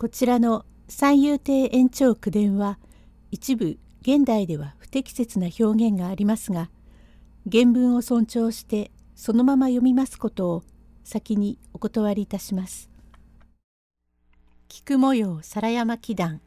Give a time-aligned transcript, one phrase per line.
[0.00, 2.78] こちらの三遊亭延長九伝は
[3.30, 6.70] 一部現代では不適切な表現がありますが
[7.52, 10.62] 原文を尊重してそのまま読みますことを
[11.04, 12.88] 先にお断りいたします。
[14.68, 16.40] 菊模様皿山祈願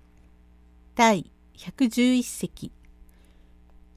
[0.96, 2.72] 第111席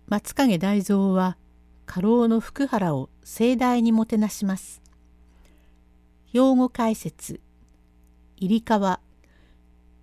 [0.07, 1.39] 松影大蔵は
[1.87, 4.83] 家老の福原を盛大にもてなします。
[6.35, 7.41] 用語解説
[8.37, 9.01] 入川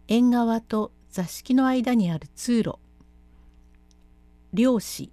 [0.08, 2.76] 縁側と座敷の間にある通路。
[4.54, 5.12] 漁師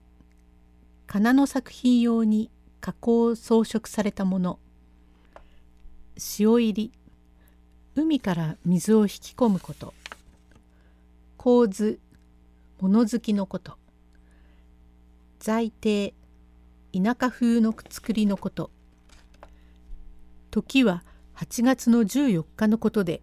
[1.06, 2.50] 仮の作品用に
[2.80, 4.58] 加工装飾されたもの。
[6.16, 6.92] 潮入り
[7.94, 9.94] 海から水を引き込むこと。
[11.36, 12.00] 構図
[12.80, 13.76] 物好きのこと。
[15.38, 16.14] 在邸
[16.92, 18.70] 田舎風の作りのこと。
[20.50, 21.04] 時は
[21.36, 23.22] 8月の14日のことで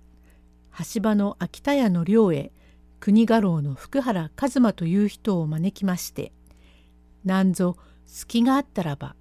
[0.77, 2.51] 橋場の秋田屋の寮へ
[2.99, 6.31] 国家老の福原一馬という人を招きまして
[7.25, 9.15] 「なんぞ隙があったらば」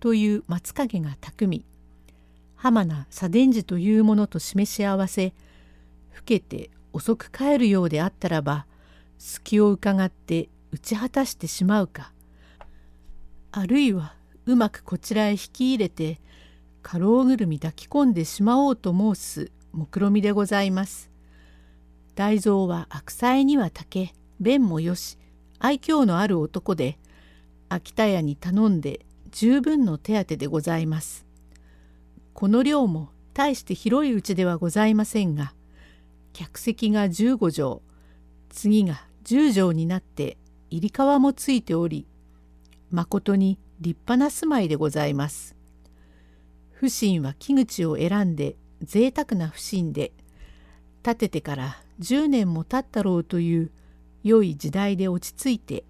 [0.00, 1.64] という松影が巧み
[2.56, 5.34] 浜名左伝寺というものと示し合わせ
[6.16, 8.66] 老けて遅く帰るようであったらば
[9.18, 12.12] 隙を伺って打ち果たしてしまうか
[13.52, 14.14] あるいは
[14.46, 16.20] うまくこちらへ引き入れて
[16.82, 21.10] 家老ぐるみ抱き込んでしまおうと申す目論みでございます。
[22.14, 25.18] 大蔵は悪妻には竹弁もよし
[25.58, 26.98] 愛嬌のある男で
[27.68, 31.26] 秋田屋に頼んで十分の手当でございます。
[32.32, 35.52] この寮も大して広いうちではございませんが
[36.32, 37.80] 客席が15畳
[38.48, 40.38] 次が10畳になって
[40.70, 42.06] 入り川もついており
[42.90, 45.54] まことに立派な住まいでございます。
[46.72, 50.12] 不審は木口を選んで贅沢な不審で
[51.02, 53.70] 建ててから10年も経ったろうという
[54.22, 55.84] 良い時代で落ち着いて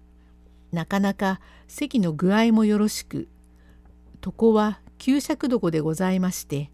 [0.71, 3.27] なかなか席の具合もよろしく
[4.23, 6.69] 床は給食床でございまして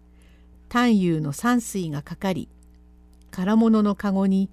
[0.68, 2.48] 丹遊の山水がかかり
[3.30, 4.50] 空物の籠に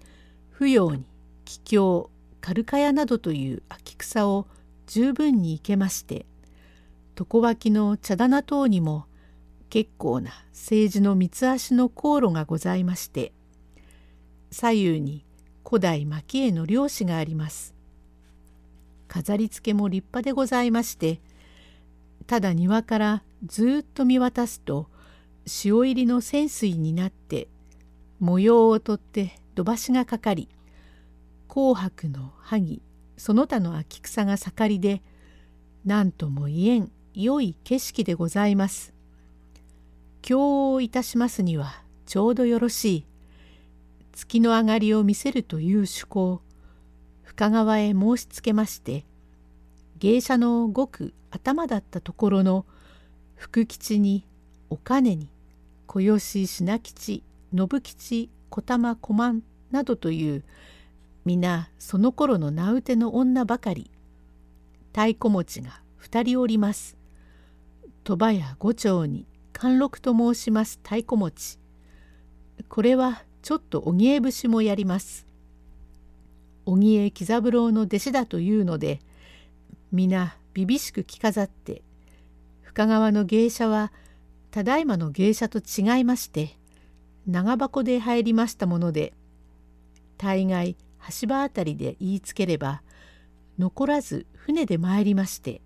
[0.50, 1.06] 不要に
[1.46, 2.09] 桔梗
[2.41, 4.47] カルカヤなどという秋草を
[4.88, 6.25] 十分に生けまして
[7.18, 9.06] 床脇の茶棚等にも
[9.72, 13.32] 結構な政治の三つ足の航路がございまして
[14.52, 15.26] 左右に
[15.66, 17.74] 古代蒔絵の漁師があります。
[19.08, 21.22] 飾り付けも立派でございまして
[22.28, 24.88] ただ庭からずっと見渡すと
[25.46, 27.48] 潮入りの泉水になって
[28.20, 30.50] 模様をとって土橋がかかり
[31.48, 32.82] 紅白の萩
[33.16, 35.02] その他の秋草が盛りで
[35.86, 38.94] 何とも言えん良い景色でございます。
[40.22, 43.06] 供をいたしますにはちょうどよろしい。
[44.14, 46.42] 月の上がりを見せるという趣向
[47.24, 49.06] 深川へ申しつけまして
[50.00, 52.66] 芸者のごく頭だったところの
[53.36, 54.28] 福吉に
[54.70, 55.30] お金に
[55.88, 57.24] 小吉品吉
[57.56, 60.44] 信吉小玉小満などという
[61.26, 63.90] 皆その頃の名うての女ばかり
[64.94, 66.98] 太鼓持ちが二人おります。
[68.03, 71.59] 鳥羽屋五丁に貫禄と申します太鼓持ち。
[72.69, 75.28] これはちょっと荻江節もやります。
[76.66, 79.00] 荻江喜三郎の弟子だというので
[79.91, 81.81] 皆びびしく着飾って
[82.61, 83.91] 深川の芸者は
[84.51, 86.57] ただいまの芸者と違いまして
[87.28, 89.13] 長箱で入りましたもので
[90.17, 90.75] 大概
[91.22, 92.84] 橋場あたりで言いつければ
[93.57, 95.61] 残らず船で参りまして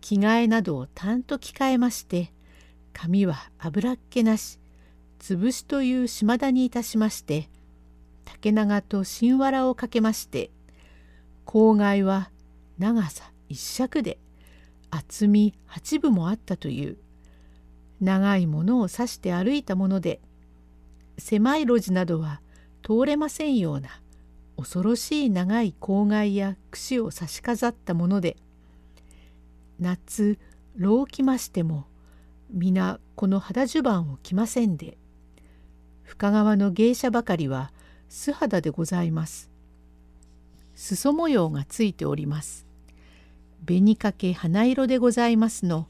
[0.00, 2.32] 着替えなどをたんと着替えまして
[2.94, 4.58] 髪は油っ気なし
[5.18, 7.50] 潰しという島田にいたしまして
[8.24, 10.50] 竹長と新わらをかけまして
[11.44, 12.30] 郊外は
[12.78, 14.18] 長さ一尺で
[14.90, 16.96] 厚み八分もあったという
[18.00, 20.20] 長いものを刺して歩いたもので
[21.18, 22.40] 狭い路地などは
[22.82, 23.88] 通れませんような
[24.56, 28.36] 恐ろしい長い郊外や櫛を差し飾ったもので
[29.80, 30.38] 夏
[30.76, 31.86] 老きましても
[32.50, 34.96] 皆この肌襦袢を着ませんで
[36.02, 37.72] 深川の芸者ばかりは
[38.08, 39.50] 素肌でございます。
[40.74, 42.66] 裾模様がついております。
[43.66, 45.88] 紅かけ花色でございますの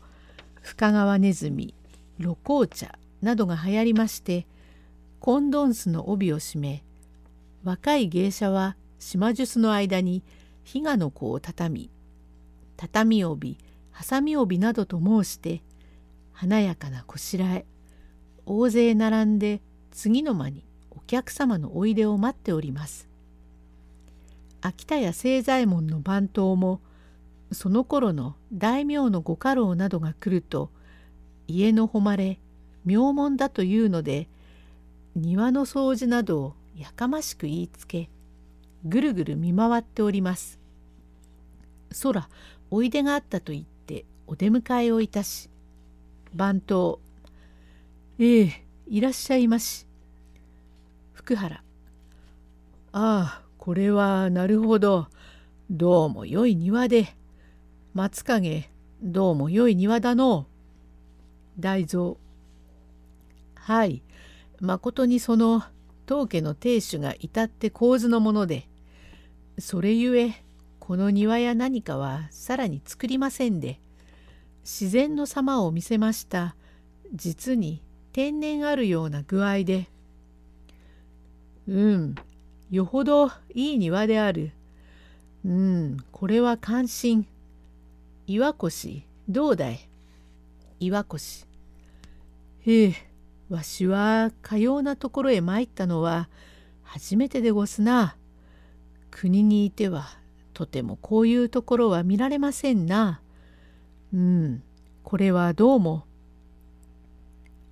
[0.63, 1.75] 深川ネズミ
[2.21, 4.47] 露紅茶などが流行りまして
[5.19, 6.85] コンドンスの帯を締め
[7.65, 10.23] 若い芸者は島術の間に
[10.63, 11.91] 比嘉の子を畳み
[12.77, 13.59] 畳帯
[13.91, 15.63] ハサミ帯などと申して
[16.35, 17.65] 華やかなこしらえ
[18.45, 23.09] 大勢並んで次の間にお客様のおいでを待っております。
[24.61, 26.81] 秋田屋清左衛門の番頭も
[27.53, 30.71] その頃の大名のご家老などが来ると
[31.47, 32.41] 家の誉れ
[32.85, 34.29] 名門だというので
[35.15, 38.09] 庭の掃除などをやかましく言いつけ
[38.85, 40.59] ぐるぐる見回っております。
[42.03, 42.29] 空
[42.71, 45.49] おいでがあったと言ってお出迎えをいたし
[46.35, 47.01] 番頭
[48.19, 49.87] 「ええいらっしゃいまし」
[51.15, 51.63] 福原
[52.93, 55.07] 「ああこれはなるほど。
[55.71, 57.17] どうも良い庭で。
[57.95, 58.69] 松影
[59.03, 60.47] どうも良い庭だの。
[61.59, 62.17] 大蔵。
[63.55, 64.03] はい。
[64.61, 65.63] まことにその
[66.05, 68.69] 当家の亭主が至って構図のもので。
[69.59, 70.35] それゆえ
[70.79, 73.81] この庭や何かはさらに作りませんで。
[74.65, 76.57] 自然の様を見せました。
[77.15, 77.83] 実に
[78.13, 79.89] 天然あるような具合で。
[81.69, 82.15] うん。
[82.71, 84.53] よほどいい庭である。
[85.45, 86.05] うん。
[86.11, 87.27] これは関心。
[88.27, 89.87] 岩越どうだい?
[90.81, 91.47] 岩越
[92.67, 92.95] へえ。
[93.51, 96.31] わしはかようなところへ参ったのは
[96.83, 98.17] 初めてでごすな。
[99.11, 100.07] 国にいては
[100.55, 103.21] とてもこういうところは見られませんな。
[104.15, 104.63] うん、
[105.03, 106.05] これはどうも。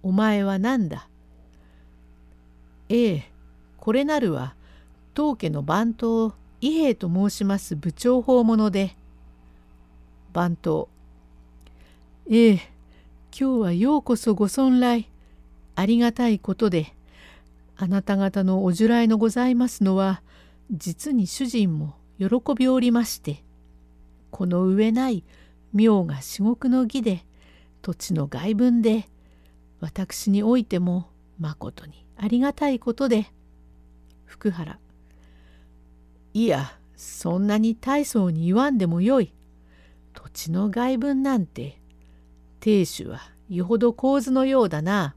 [0.03, 1.09] お前は何だ?
[2.89, 3.33] ええ、
[3.79, 4.57] これなるは
[5.15, 8.97] 当家の番頭伊兵衛と申します部長法者で。
[10.33, 10.89] 番頭。
[12.29, 12.61] ええ、
[13.31, 15.09] 今日はようこそご尊来。
[15.77, 16.93] ありがたいことで、
[17.77, 20.23] あなた方のお従来のございますのは、
[20.73, 23.45] 実に主人も喜びおりまして、
[24.33, 25.23] この上ない
[25.73, 27.25] 妙が至極の儀で、
[27.81, 29.09] 土地の外分で、
[29.81, 31.09] 私においても
[31.39, 33.27] まことにありがたいことで、
[34.27, 34.79] 福原。
[36.35, 39.33] いや、そんなに大層に言わんでもよい。
[40.15, 41.81] 土地の外分なんて、
[42.61, 45.15] 亭主はよほど構図のようだな。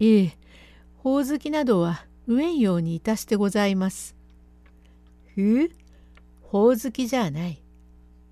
[0.00, 0.38] ええ、
[0.98, 4.16] ほおずきなどは飢えんようにいたしてございます。
[5.34, 5.70] ふう、
[6.40, 7.62] ほおずきじゃない。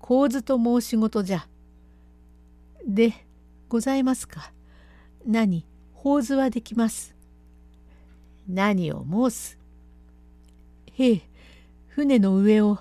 [0.07, 1.47] 構図と申し事じゃ。
[2.85, 3.25] で、
[3.69, 4.51] ございますか？
[5.25, 5.65] 何、
[5.95, 7.15] ほうずはできます。
[8.47, 9.57] 何を申す？
[10.93, 11.21] へえ、
[11.87, 12.77] 船の上を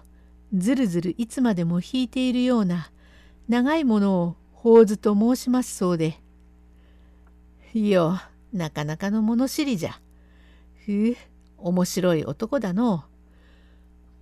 [0.55, 2.91] ずるずるいつまでも引いているような
[3.49, 6.21] 長いものをほうずと申しますそうで。
[7.73, 8.21] いよ、
[8.53, 9.99] なかなかの物知りじゃ。
[10.85, 11.17] ふう、
[11.56, 13.05] 面白い男だの。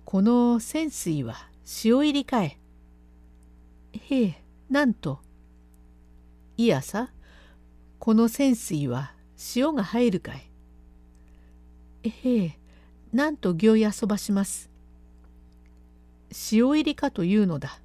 [0.05, 1.35] この泉水は
[1.83, 2.57] 塩入りかえ。
[3.93, 5.19] へえ、なんと。
[6.57, 7.11] いやさ、
[7.99, 9.13] この泉水は
[9.55, 10.49] 塩が入るかい。
[12.03, 12.59] へえ、
[13.11, 14.69] なんと行やそばします。
[16.51, 17.79] 塩入りかというのだ。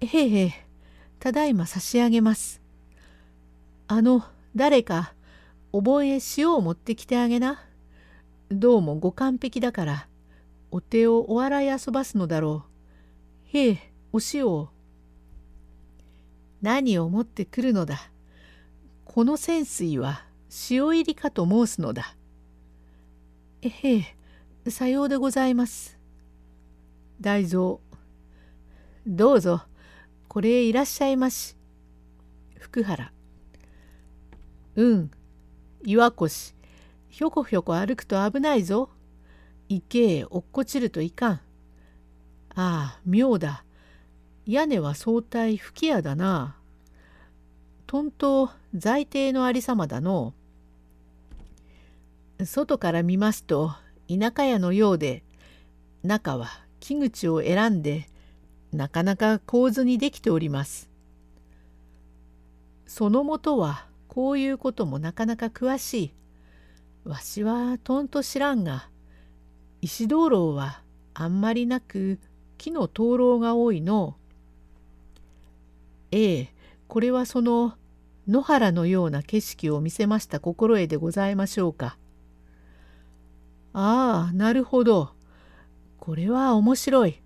[0.00, 0.52] へえ、
[1.18, 2.60] ただいま差し上げます。
[3.88, 5.14] あの、誰か
[5.72, 7.62] お盆へ塩を持ってきてあげな。
[8.50, 10.08] どうもご完璧だから
[10.70, 12.64] お手をお笑い遊ばすのだろ
[13.52, 13.56] う。
[13.58, 14.70] へえお塩を。
[16.62, 18.10] 何を持ってくるのだ？
[19.04, 20.24] この泉水は
[20.70, 22.16] 塩入りかと申すのだ。
[23.62, 23.96] えへ
[24.64, 25.98] えさようでございます。
[27.20, 27.78] 大蔵
[29.06, 29.62] どうぞ
[30.28, 31.56] これへいらっしゃいまし。
[32.58, 33.12] 福原
[34.74, 35.10] うん
[35.84, 36.54] 岩越
[37.08, 38.90] ひょこひょこ歩くと危ないぞ
[39.68, 41.40] 池へ落っこちるといかんあ
[42.56, 43.64] あ妙だ
[44.46, 46.56] 屋根は相対吹き矢だな
[47.86, 50.34] とんと在邸のありさまだの
[52.44, 53.72] 外から見ますと
[54.08, 55.24] 田舎屋のようで
[56.04, 56.48] 中は
[56.78, 58.08] 木口を選んで
[58.72, 60.88] なかなか構図にできております。
[62.86, 66.12] そのもとはこういうこともなかなか詳しい。
[67.04, 68.88] わしはとんと知らんが
[69.80, 70.82] 石灯籠は
[71.14, 72.18] あんまりなく
[72.58, 74.16] 木の灯籠が多いの。
[76.10, 76.48] ええ
[76.88, 77.74] これはその
[78.28, 81.96] 野原のような景色を見せました心得でございましょうか。
[83.72, 85.10] ああなるほど。
[85.98, 87.20] これは面白い。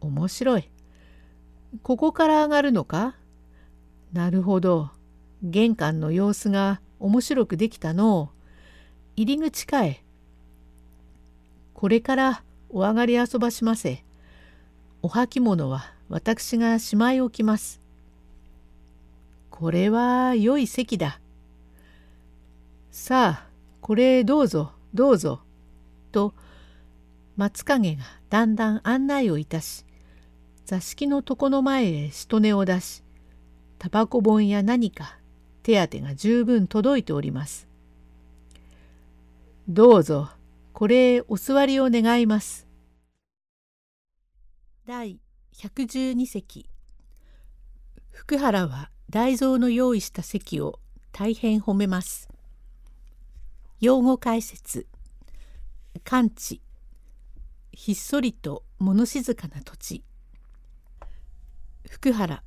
[0.00, 0.70] 面白い。
[1.82, 3.16] ここから上がるのか？
[4.12, 4.90] なるほど。
[5.42, 8.30] 玄関の様子が面白くできたの
[9.16, 10.02] 入り口かえ。
[11.74, 14.04] これからお上がり遊ばしませ。
[15.02, 17.80] お履物は私がしまい置きます。
[19.58, 21.18] これは良い席だ。
[22.92, 23.48] さあ、
[23.80, 25.40] これどうぞどうぞ」
[26.12, 26.32] と
[27.36, 29.84] 松影がだんだん案内をいたし
[30.64, 33.02] 座敷の床の前へしとねを出し
[33.80, 35.18] タバコ本や何か
[35.64, 37.66] 手当が十分届いております。
[39.68, 40.30] どうぞ
[40.72, 42.68] これお座りを願います。
[44.86, 45.18] 第
[45.52, 46.68] 112席
[48.12, 50.80] 福原は大蔵の用意した席を
[51.12, 52.28] 大変褒めます。
[53.80, 54.86] 用語解説
[56.04, 56.60] 完治
[57.72, 60.04] ひっそりと物静かな土地
[61.88, 62.42] 福原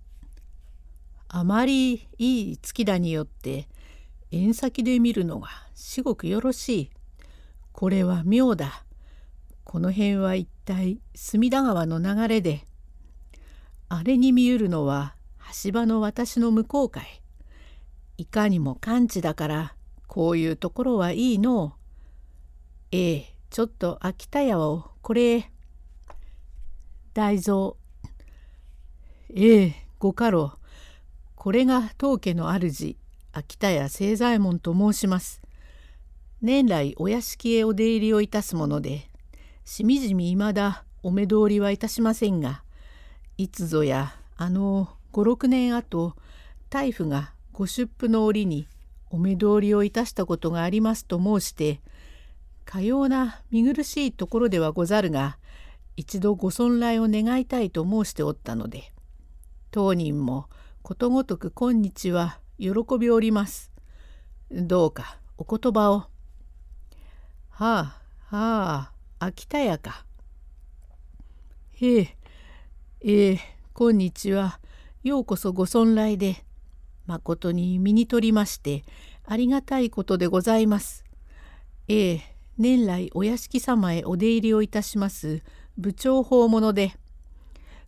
[1.30, 3.68] あまりいい月だによって
[4.32, 6.92] 縁先で見るのが至極よろしい。
[7.72, 8.84] これは妙だ。
[9.64, 12.66] この辺は一体隅田川の流れで、
[13.90, 15.16] あれに見ゆるのは
[15.64, 17.22] 橋場の私の向こうかい。
[18.18, 19.76] いかにも完治だから
[20.08, 21.74] こういうところはいいの
[22.92, 25.50] ええ、ちょっと秋田屋をこれ
[27.14, 27.74] 大蔵。
[29.34, 30.54] ええ、ご家老。
[31.36, 32.98] これが当家の主
[33.34, 35.42] 秋田屋清左衛門と申します。
[36.42, 39.08] 年来お屋敷へお出入りをいたすもので
[39.64, 42.64] しみじみいまだお目通りはいたしませんが
[43.38, 46.16] いつぞやあの56年後
[46.70, 48.68] 大夫がご出府の折に
[49.10, 51.82] お目通りをいたしたことがありますと申して
[52.66, 55.38] かような見苦しいところではござるが
[55.98, 58.94] 一度ご尊来を願いたいと申しておったので
[59.72, 60.48] 当人も
[60.82, 63.72] ことごとく今日は喜びおります。
[64.52, 65.96] どうかお言葉を。
[66.00, 66.10] は
[67.60, 67.92] あ、は
[68.30, 70.06] あ、秋田屋か。
[71.74, 72.18] へえ、
[73.02, 73.40] ええ、
[73.74, 74.60] 今日は
[75.04, 76.44] ようこそご尊来で、
[77.08, 78.84] まことに身に取りまして、
[79.26, 81.04] ありがたいことでございます。
[81.88, 82.22] ええ、
[82.60, 85.42] 年来お屋敷様へお出入りをいたします
[85.76, 86.94] 部長訪問で、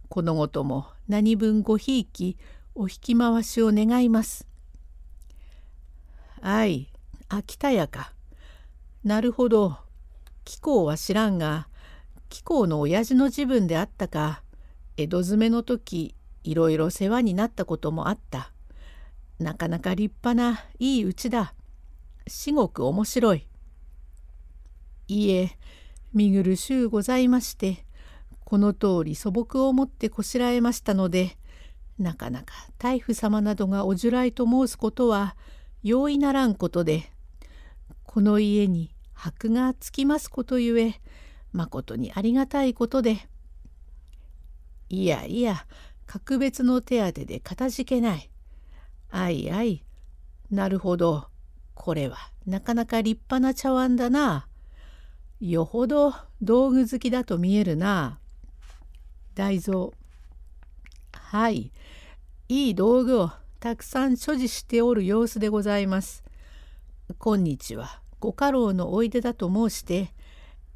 [0.10, 2.36] このごとも何分ごひいき
[2.74, 4.48] お引き回しを願います。
[6.41, 6.89] あい、
[7.29, 8.12] 秋田屋か。
[9.03, 9.77] なるほど。
[10.46, 11.67] 貴公は知らんが、
[12.29, 14.41] 貴公の親父の自分であったか、
[14.98, 18.52] 江戸詰めの時、いろいろ世話になったこともあった。
[19.40, 21.54] なかなか立派ないいうちだ。
[22.28, 23.48] 至極面白い。
[25.08, 25.58] いいえ、
[26.14, 27.86] 見苦しゅうございまして、
[28.46, 31.38] この通り素朴をもってこしらえましたので、
[32.00, 35.36] なかなか大夫様などがおじゅらいと申すことは
[35.84, 37.12] 容易ならんことで
[38.04, 41.02] この家に箔がつきますことゆえ
[41.52, 43.28] まことにありがたいことで
[44.90, 45.66] いやいや
[46.13, 48.29] 格別の手当でかたじけない。
[49.10, 49.84] あいあい。
[50.51, 51.25] なるほど。
[51.74, 54.48] これはなかなか立派な茶碗だな。
[55.41, 58.20] よほど道具好きだと見えるな。
[59.34, 59.89] 大蔵。
[61.13, 61.72] はい。
[62.48, 66.24] いい道具をたくさん所持しておる様子でございます。
[67.17, 70.13] 今日はご家老のおいでだと申して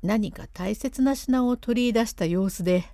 [0.01, 2.85] 何か大切な品を取り出した様子で。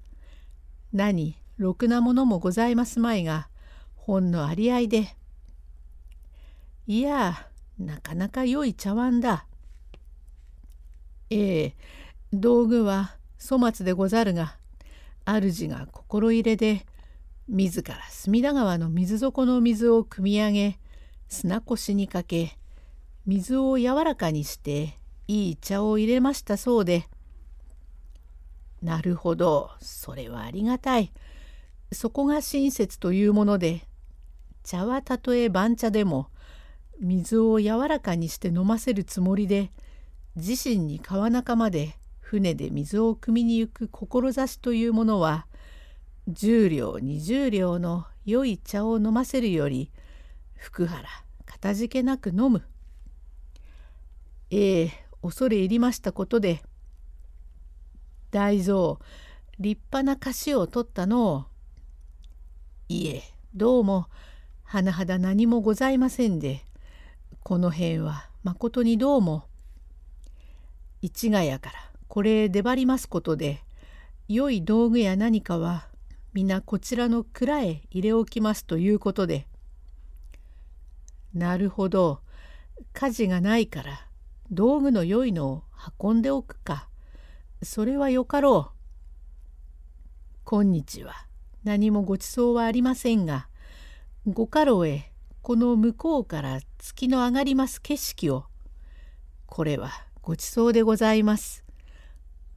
[0.91, 3.47] 何ろくなものもございますまいが
[3.95, 5.15] ほんのありあいで。
[6.87, 7.47] いや
[7.79, 9.45] なかなか良い茶碗だ。
[11.29, 11.75] ええ
[12.33, 14.57] 道具は粗末でござるが
[15.25, 16.85] 主が心入れで
[17.47, 20.79] 自ら隅田川の水底の水を汲み上げ
[21.29, 22.57] 砂越にかけ
[23.25, 27.07] 水を柔らかにしていい茶を入れましたそうで
[28.81, 31.11] 「なるほどそれはありがたい。
[31.93, 33.87] そこが親切というもので
[34.63, 36.27] 茶はたとえ番茶でも
[36.99, 39.71] 水を柔らかにして飲ませるつもりで
[40.35, 45.45] 自身に川中まで船で水を汲みに行く志というものは
[46.29, 49.91] 10両20両の良い茶を飲ませるより
[50.55, 51.03] 福原
[51.45, 52.63] かたじけなく飲む。
[54.49, 56.61] ええ恐れ入りましたことで
[58.31, 58.97] 大蔵
[59.59, 61.45] 立派な菓子を取ったのを
[62.89, 63.23] いえ
[63.55, 64.07] どうも
[64.67, 66.61] 甚だ何もございませんで
[67.41, 69.45] この辺はまことにどうも
[71.01, 71.75] 市ヶ谷から
[72.07, 73.61] これ出張りますことで
[74.27, 75.87] 良い道具や何かは
[76.33, 79.45] 皆こちらの蔵へ入れ置きますということで。
[81.33, 82.21] なるほど。
[82.93, 84.07] 火事がないから
[84.49, 85.63] 道具の良いのを
[86.01, 86.87] 運んでおくか。
[87.61, 88.77] それはよかろう。
[90.45, 91.27] 今日は
[91.63, 93.47] 何もごちそうはありませんが、
[94.27, 98.45] ご家老へこの向こうから月の上がります景色を、
[99.45, 99.91] これは
[100.21, 101.63] ごちそうでございます。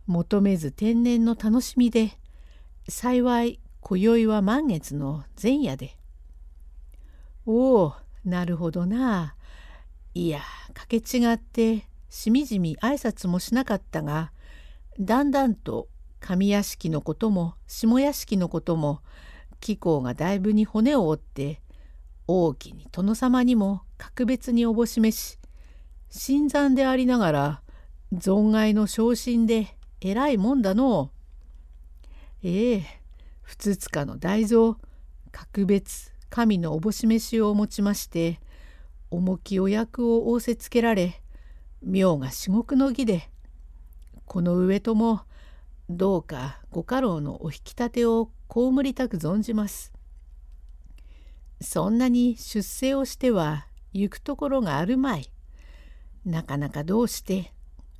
[0.06, 2.12] 求めず天然の楽しみで
[2.88, 5.96] 幸い今宵は満月の前夜で。
[7.44, 7.94] おお
[8.25, 9.34] なるほどな。
[10.14, 10.40] いや
[10.75, 14.32] かけ違ってしみじみ挨拶もしなかったが
[14.98, 15.88] だんだんと
[16.26, 19.00] 上屋敷のことも下屋敷のことも
[19.61, 21.61] 貴公がだいぶに骨を折って
[22.26, 25.38] 大きに殿様にも格別におぼしめし
[26.11, 27.62] 新参でありながら
[28.12, 31.12] 存外の昇進で偉いもんだの
[32.42, 32.85] ええ
[33.42, 34.78] ふつつかの大蔵
[35.30, 38.40] 格別神のおぼし飯を持ちまして
[39.12, 41.23] 重きお役を仰せつけられ
[41.83, 43.30] 妙が至極の儀で
[44.25, 45.21] この上とも
[45.88, 49.92] どうかご家老のお引き立てを葬りたく存じます。
[51.60, 55.30] そんなに出世をしては行くところがあるまい。
[56.24, 57.52] なかなかどうして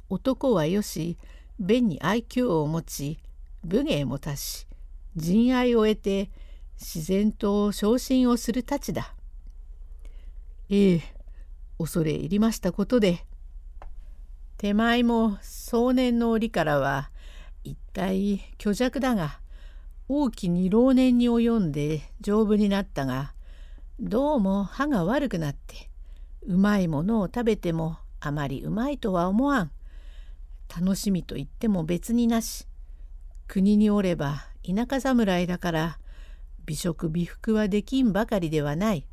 [0.09, 1.17] 男はよし
[1.61, 3.19] 弁に愛嬌を持ち
[3.65, 4.67] 武芸も達し
[5.15, 6.31] 仁愛を得て
[6.79, 9.15] 自然と昇進をするたちだ。
[10.69, 11.03] ええ
[11.79, 13.25] 恐れ入りましたことで
[14.57, 17.11] 手前も壮年の折からは
[17.67, 19.41] 一体虚弱だが
[20.09, 23.35] 大きに老年に及んで丈夫になったが
[23.99, 25.91] どうも歯が悪くなって
[26.43, 29.71] うまいものを食べてもあまりうまいとは思わん。
[30.69, 32.69] 楽しみと言っても別になし。
[33.49, 35.99] 国におれば田舎侍だから
[36.67, 39.09] 美食美服はできんばかりではない。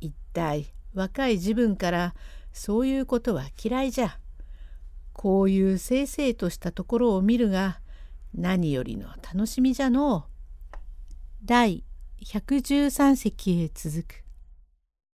[0.00, 2.14] 一体若い自分から
[2.52, 4.18] そういうことは嫌いじゃ。
[5.18, 7.80] こういうせいせいとしたところを見るが
[8.32, 10.26] 何よりの楽しみじゃの
[10.72, 10.76] う。
[11.44, 11.82] 第
[12.24, 14.27] 113席へ続く。